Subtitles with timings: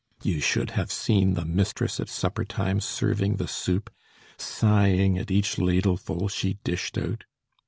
[0.23, 3.91] You should have seen the mistress at supper time serving the soup,
[4.35, 7.25] sighing at each ladleful she dished out.